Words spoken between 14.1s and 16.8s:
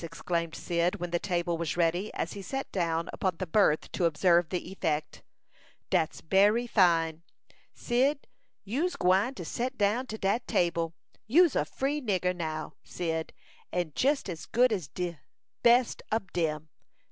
as good as de best ob dem.